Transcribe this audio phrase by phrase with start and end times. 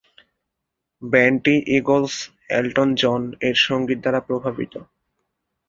[1.01, 2.15] ব্যান্ডটি Eagles,
[2.49, 4.73] Elton জন-এর সংগীত দ্বারা প্রভাবিত।